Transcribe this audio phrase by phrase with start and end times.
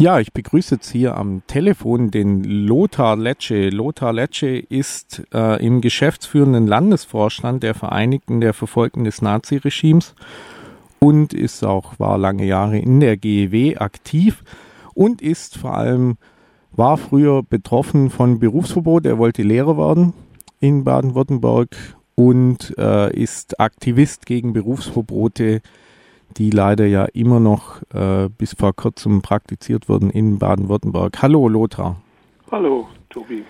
[0.00, 3.68] Ja, ich begrüße jetzt hier am Telefon den Lothar Lecce.
[3.68, 10.14] Lothar Lecce ist äh, im geschäftsführenden Landesvorstand der Vereinigten der Verfolgten des Naziregimes
[11.00, 14.42] und ist auch, war lange Jahre in der GEW aktiv
[14.94, 16.16] und ist vor allem,
[16.72, 19.04] war früher betroffen von Berufsverbot.
[19.04, 20.14] Er wollte Lehrer werden
[20.60, 21.76] in Baden-Württemberg
[22.14, 25.60] und äh, ist Aktivist gegen Berufsverbote
[26.36, 31.22] die leider ja immer noch äh, bis vor kurzem praktiziert wurden in Baden-Württemberg.
[31.22, 31.96] Hallo Lothar.
[32.50, 33.44] Hallo Tobi.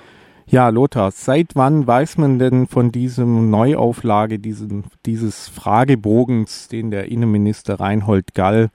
[0.46, 7.06] Ja, Lothar, seit wann weiß man denn von diesem Neuauflage diesen, dieses Fragebogens, den der
[7.06, 8.70] Innenminister Reinhold Gall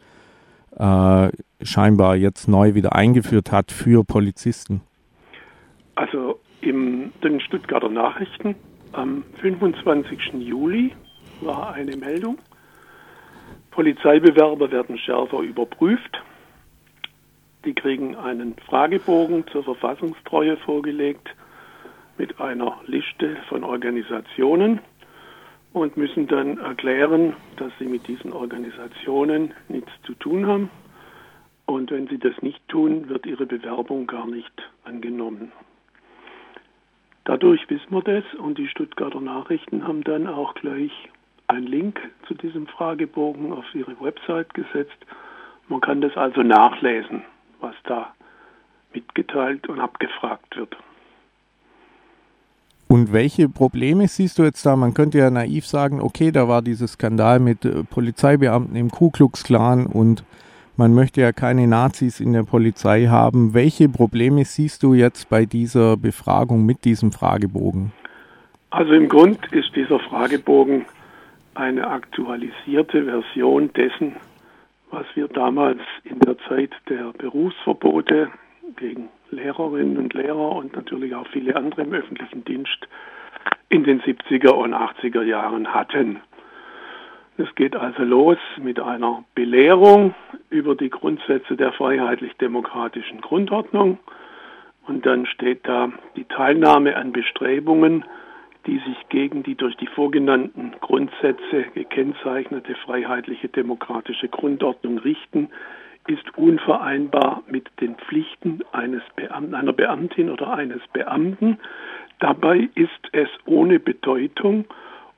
[0.77, 1.29] äh,
[1.61, 4.81] scheinbar jetzt neu wieder eingeführt hat für Polizisten?
[5.95, 8.55] Also in den Stuttgarter Nachrichten
[8.93, 10.33] am 25.
[10.39, 10.93] Juli
[11.41, 12.37] war eine Meldung,
[13.75, 16.23] Polizeibewerber werden schärfer überprüft.
[17.65, 21.27] Die kriegen einen Fragebogen zur Verfassungstreue vorgelegt
[22.17, 24.79] mit einer Liste von Organisationen
[25.73, 30.69] und müssen dann erklären, dass sie mit diesen Organisationen nichts zu tun haben.
[31.65, 34.53] Und wenn sie das nicht tun, wird ihre Bewerbung gar nicht
[34.85, 35.51] angenommen.
[37.25, 40.93] Dadurch wissen wir das und die Stuttgarter Nachrichten haben dann auch gleich
[41.47, 44.97] einen Link zu diesem Fragebogen auf Ihre Website gesetzt.
[45.67, 47.23] Man kann das also nachlesen,
[47.59, 48.13] was da
[48.93, 50.75] mitgeteilt und abgefragt wird.
[52.87, 54.75] Und welche Probleme siehst du jetzt da?
[54.75, 59.09] Man könnte ja naiv sagen, okay, da war dieser Skandal mit äh, Polizeibeamten im Ku
[59.09, 60.23] Klux Klan und
[60.77, 63.53] man möchte ja keine Nazis in der Polizei haben.
[63.53, 67.91] Welche Probleme siehst du jetzt bei dieser Befragung mit diesem Fragebogen?
[68.71, 70.85] Also im Grund ist dieser Fragebogen
[71.55, 74.15] eine aktualisierte Version dessen,
[74.91, 78.29] was wir damals in der Zeit der Berufsverbote
[78.77, 82.87] gegen Lehrerinnen und Lehrer und natürlich auch viele andere im öffentlichen Dienst
[83.69, 86.21] in den 70er und 80er Jahren hatten.
[87.37, 90.15] Es geht also los mit einer Belehrung
[90.49, 93.99] über die Grundsätze der freiheitlich-demokratischen Grundordnung
[94.87, 98.05] und dann steht da die Teilnahme an Bestrebungen,
[98.65, 105.49] die sich gegen die durch die vorgenannten Grundsätze gekennzeichnete freiheitliche demokratische Grundordnung richten,
[106.07, 111.59] ist unvereinbar mit den Pflichten eines Beamten, einer Beamtin oder eines Beamten.
[112.19, 114.65] Dabei ist es ohne Bedeutung,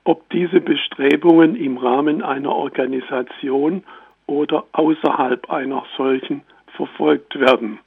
[0.04, 3.84] ob diese Bestrebungen im Rahmen einer Organisation
[4.26, 6.42] oder außerhalb einer solchen
[6.76, 7.78] verfolgt werden.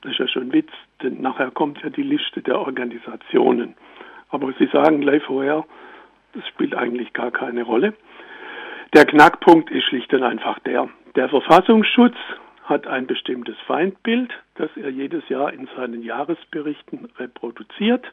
[0.00, 0.70] Das ist ja schon Witz,
[1.02, 3.74] denn nachher kommt ja die Liste der Organisationen.
[4.30, 5.64] Aber Sie sagen gleich vorher,
[6.32, 7.94] das spielt eigentlich gar keine Rolle.
[8.94, 12.16] Der Knackpunkt ist schlicht und einfach der, der Verfassungsschutz
[12.64, 18.04] hat ein bestimmtes Feindbild, das er jedes Jahr in seinen Jahresberichten reproduziert.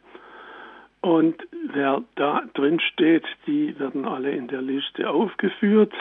[1.01, 1.35] Und
[1.73, 5.93] wer da drin steht, die werden alle in der Liste aufgeführt.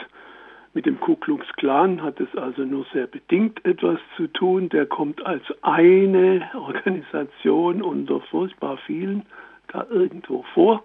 [0.73, 4.69] Mit dem Ku Klux Klan hat es also nur sehr bedingt etwas zu tun.
[4.69, 9.23] Der kommt als eine Organisation unter furchtbar vielen
[9.67, 10.83] da irgendwo vor.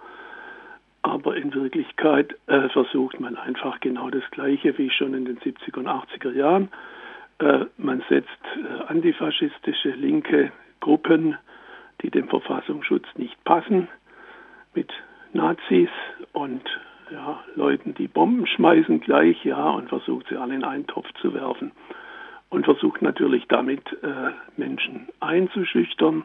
[1.03, 5.79] Aber in Wirklichkeit äh, versucht man einfach genau das Gleiche wie schon in den 70er
[5.79, 6.69] und 80er Jahren.
[7.39, 11.37] Äh, man setzt äh, antifaschistische linke Gruppen,
[12.03, 13.89] die dem Verfassungsschutz nicht passen,
[14.75, 14.93] mit
[15.33, 15.91] Nazis
[16.33, 16.63] und
[17.11, 21.33] ja, Leuten, die Bomben schmeißen gleich, ja, und versucht sie alle in einen Topf zu
[21.33, 21.73] werfen.
[22.51, 26.25] Und versucht natürlich damit äh, Menschen einzuschüchtern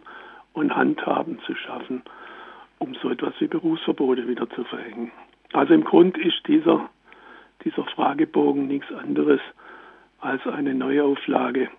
[0.54, 2.04] und Handhaben zu schaffen
[2.84, 5.12] um so etwas wie Berufsverbote wieder zu verhängen.
[5.54, 6.90] Also im Grund ist dieser,
[7.64, 9.40] dieser Fragebogen nichts anderes
[10.20, 11.70] als eine Neuauflage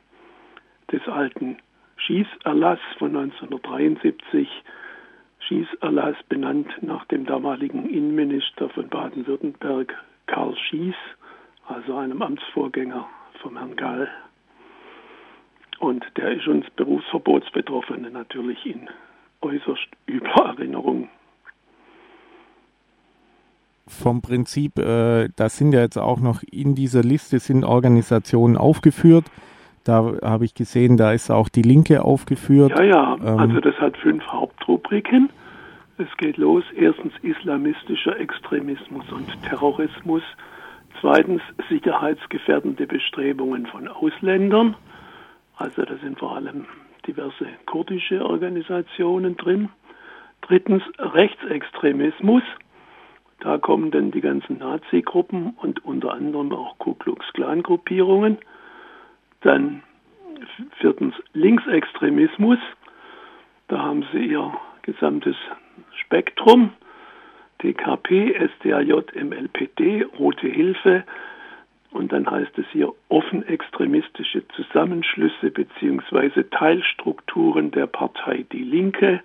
[0.90, 1.58] des alten
[1.96, 4.48] Schießerlass von 1973.
[5.40, 9.94] Schießerlass benannt nach dem damaligen Innenminister von Baden-Württemberg,
[10.26, 10.96] Karl Schieß,
[11.68, 13.06] also einem Amtsvorgänger
[13.42, 14.08] vom Herrn Gall.
[15.80, 18.88] Und der ist uns Berufsverbotsbetroffene natürlich in
[19.44, 21.08] äußerst übler Erinnerung.
[23.86, 29.26] Vom Prinzip, äh, da sind ja jetzt auch noch in dieser Liste sind Organisationen aufgeführt.
[29.84, 32.70] Da habe ich gesehen, da ist auch die Linke aufgeführt.
[32.78, 35.28] Ja, ja, ähm, also das hat fünf Hauptrubriken.
[35.98, 40.22] Es geht los, erstens islamistischer Extremismus und Terrorismus,
[41.00, 44.74] zweitens sicherheitsgefährdende Bestrebungen von Ausländern,
[45.56, 46.66] also da sind vor allem
[47.06, 49.68] diverse kurdische Organisationen drin.
[50.42, 52.42] Drittens Rechtsextremismus.
[53.40, 58.38] Da kommen dann die ganzen Nazi-Gruppen und unter anderem auch Ku Klux Klan-Gruppierungen.
[59.42, 59.82] Dann
[60.78, 62.58] Viertens Linksextremismus.
[63.68, 64.52] Da haben Sie Ihr
[64.82, 65.36] gesamtes
[65.96, 66.72] Spektrum.
[67.62, 68.92] DKP, SDAJ,
[69.22, 71.04] MLPD, Rote Hilfe.
[71.94, 76.42] Und dann heißt es hier offen extremistische Zusammenschlüsse bzw.
[76.50, 79.20] Teilstrukturen der Partei Die Linke.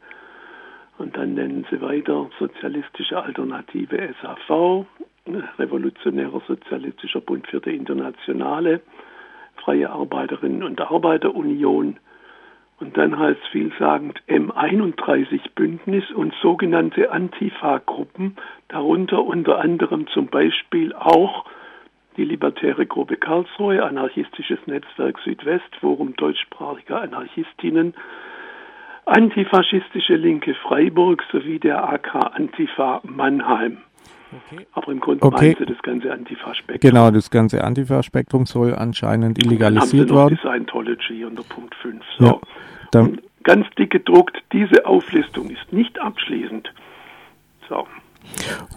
[0.99, 4.85] Und dann nennen sie weiter Sozialistische Alternative SAV,
[5.57, 8.81] Revolutionärer Sozialistischer Bund für die Internationale,
[9.55, 11.97] Freie Arbeiterinnen und Arbeiterunion.
[12.79, 18.37] Und dann heißt es vielsagend M31 Bündnis und sogenannte Antifa-Gruppen,
[18.67, 21.45] darunter unter anderem zum Beispiel auch
[22.17, 27.93] die Libertäre Gruppe Karlsruhe, Anarchistisches Netzwerk Südwest, Forum deutschsprachiger Anarchistinnen,
[29.05, 33.79] Antifaschistische Linke Freiburg sowie der AK Antifa Mannheim.
[34.31, 34.67] Okay.
[34.73, 35.47] Aber im Grunde okay.
[35.47, 36.87] meinte das ganze Antifa-Spektrum.
[36.91, 40.37] Genau, das ganze Antifa-Spektrum soll anscheinend illegalisiert werden.
[40.37, 42.03] Scientology unter Punkt 5.
[42.19, 42.25] So.
[42.25, 42.39] Ja,
[42.91, 46.71] dann ganz dick gedruckt, diese Auflistung ist nicht abschließend.
[47.67, 47.87] So.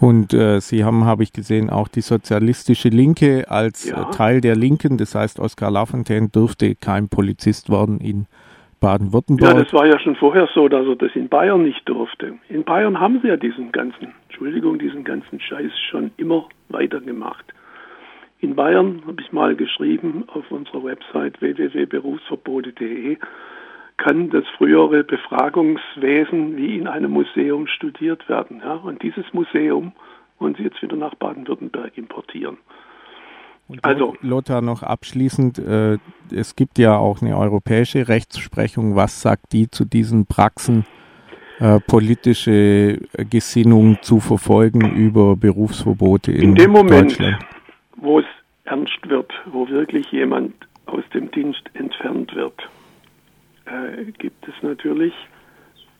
[0.01, 4.09] Und äh, Sie haben, habe ich gesehen, auch die sozialistische Linke als ja.
[4.09, 4.97] äh, Teil der Linken.
[4.97, 8.27] Das heißt, Oskar Lafontaine dürfte kein Polizist werden in
[8.79, 9.55] Baden-Württemberg.
[9.55, 12.33] Ja, das war ja schon vorher so, dass er das in Bayern nicht durfte.
[12.49, 17.45] In Bayern haben sie ja diesen ganzen, Entschuldigung, diesen ganzen Scheiß schon immer weitergemacht.
[18.41, 23.17] In Bayern habe ich mal geschrieben auf unserer Website www.berufsverbote.de
[23.97, 28.61] kann das frühere Befragungswesen wie in einem Museum studiert werden.
[28.63, 28.75] Ja?
[28.75, 29.93] Und dieses Museum
[30.39, 32.57] wollen Sie jetzt wieder nach Baden-Württemberg importieren.
[33.67, 35.97] Und also Lothar noch abschließend, äh,
[36.31, 38.95] es gibt ja auch eine europäische Rechtsprechung.
[38.95, 40.85] Was sagt die zu diesen Praxen,
[41.59, 42.99] äh, politische
[43.29, 47.17] Gesinnung zu verfolgen über Berufsverbote in, in dem Moment,
[47.95, 48.25] wo es
[48.65, 50.53] ernst wird, wo wirklich jemand
[50.87, 52.69] aus dem Dienst entfernt wird,
[53.73, 55.13] äh, gibt es natürlich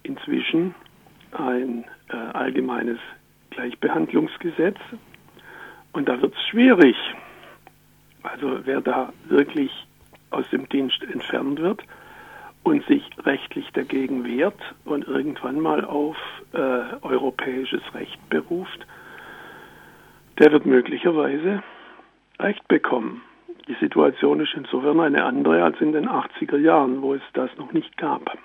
[0.04, 0.75] inzwischen
[1.31, 3.00] ein äh, allgemeines
[3.50, 4.78] Gleichbehandlungsgesetz.
[5.94, 6.96] Und da wird es schwierig.
[8.24, 9.72] Also wer da wirklich
[10.31, 11.84] aus dem Dienst entfernt wird
[12.64, 16.18] und sich rechtlich dagegen wehrt und irgendwann mal auf
[16.54, 16.58] äh,
[17.02, 18.88] europäisches Recht beruft,
[20.40, 21.62] der wird möglicherweise
[22.40, 23.22] Recht bekommen.
[23.68, 27.71] Die Situation ist insofern eine andere als in den 80er Jahren, wo es das noch
[27.71, 28.38] nicht gab.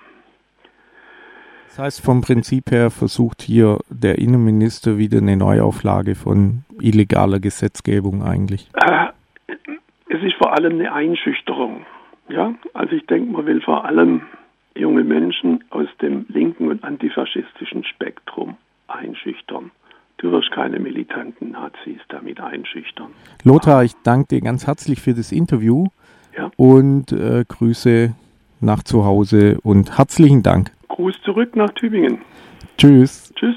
[1.67, 8.23] Das heißt, vom Prinzip her versucht hier der Innenminister wieder eine Neuauflage von illegaler Gesetzgebung
[8.23, 8.69] eigentlich.
[8.73, 9.07] Äh,
[10.09, 11.85] es ist vor allem eine Einschüchterung.
[12.29, 14.21] Ja, also ich denke, man will vor allem
[14.75, 18.57] junge Menschen aus dem linken und antifaschistischen Spektrum
[18.87, 19.71] einschüchtern.
[20.19, 23.07] Du wirst keine militanten Nazis damit einschüchtern.
[23.43, 25.87] Lothar, ich danke dir ganz herzlich für das Interview
[26.37, 26.51] ja.
[26.57, 28.13] und äh, Grüße
[28.59, 30.71] nach zu Hause und herzlichen Dank.
[30.89, 32.19] Gruß zurück nach Tübingen.
[32.77, 33.33] Tschüss.
[33.35, 33.55] Tschüss.